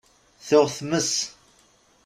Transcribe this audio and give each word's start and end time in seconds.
Tuɣ 0.47 0.65
tmes. 0.77 1.13